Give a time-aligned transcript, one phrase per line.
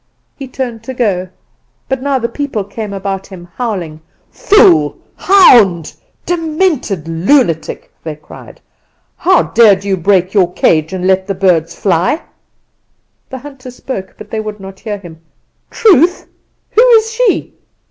[0.35, 1.29] He turned to go,
[1.87, 4.01] but now the people came about him, howling.
[4.31, 5.93] "'Fool, hound,
[6.25, 8.59] demented lunatic!' they cried.
[9.17, 12.23] 'How dared you break your cage and let the birds fly?'
[13.29, 15.21] "The hunter spoke; but they would not hear him.
[15.69, 16.25] "'Truth!
[16.71, 17.53] who is she?